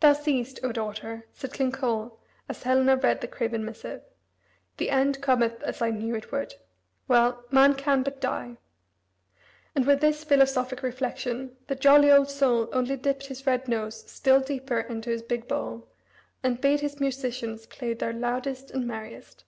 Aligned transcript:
"Thou 0.00 0.14
seest, 0.14 0.60
O 0.62 0.72
daughter," 0.72 1.26
said 1.34 1.52
King 1.52 1.72
Coel 1.72 2.18
as 2.48 2.62
Helena 2.62 2.96
read 2.96 3.20
the 3.20 3.28
craven 3.28 3.66
missive, 3.66 4.00
"the 4.78 4.88
end 4.88 5.20
cometh 5.20 5.62
as 5.62 5.82
I 5.82 5.90
knew 5.90 6.14
it 6.14 6.32
would. 6.32 6.54
Well, 7.06 7.44
man 7.50 7.74
can 7.74 8.02
but 8.02 8.18
die." 8.18 8.56
And 9.74 9.84
with 9.86 10.00
this 10.00 10.24
philosophic 10.24 10.82
reflection 10.82 11.54
the 11.66 11.74
"jolly 11.74 12.10
old 12.10 12.30
soul" 12.30 12.70
only 12.72 12.96
dipped 12.96 13.26
his 13.26 13.46
red 13.46 13.68
nose 13.68 14.10
still 14.10 14.40
deeper 14.40 14.78
into 14.80 15.10
his 15.10 15.20
big 15.20 15.48
bowl, 15.48 15.86
and 16.42 16.58
bade 16.58 16.80
his 16.80 16.98
musicians 16.98 17.66
play 17.66 17.92
their 17.92 18.14
loudest 18.14 18.70
and 18.70 18.86
merriest. 18.86 19.44